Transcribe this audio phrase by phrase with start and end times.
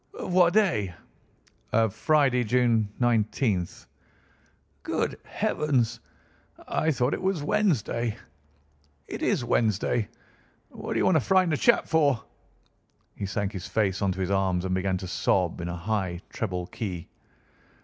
[0.17, 0.95] "Of what day?"
[1.71, 3.85] "Of Friday, June 19th."
[4.81, 5.99] "Good heavens!
[6.67, 8.17] I thought it was Wednesday.
[9.05, 10.09] It is Wednesday.
[10.69, 12.23] What d'you want to frighten a chap for?"
[13.15, 16.65] He sank his face onto his arms and began to sob in a high treble
[16.65, 17.07] key.